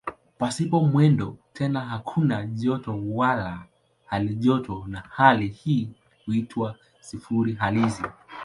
Pasipo 0.39 0.79
mwendo 0.79 1.37
tena 1.53 1.79
hakuna 1.81 2.45
joto 2.47 3.01
wala 3.07 3.63
halijoto 4.05 4.83
na 4.87 4.99
hali 5.09 5.47
hii 5.47 5.89
huitwa 6.25 6.75
"sifuri 6.99 7.53
halisi". 7.53 8.03